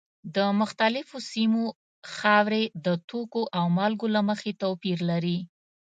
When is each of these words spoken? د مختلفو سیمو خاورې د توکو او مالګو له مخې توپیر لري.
د 0.35 0.37
مختلفو 0.59 1.17
سیمو 1.31 1.63
خاورې 2.15 2.63
د 2.85 2.87
توکو 3.09 3.43
او 3.57 3.65
مالګو 3.77 4.07
له 4.15 4.21
مخې 4.29 4.51
توپیر 4.61 4.97
لري. 5.11 5.37